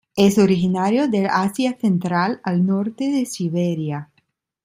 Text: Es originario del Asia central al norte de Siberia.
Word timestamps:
Es 0.15 0.39
originario 0.39 1.07
del 1.09 1.27
Asia 1.27 1.77
central 1.79 2.41
al 2.43 2.65
norte 2.65 3.11
de 3.11 3.27
Siberia. 3.27 4.09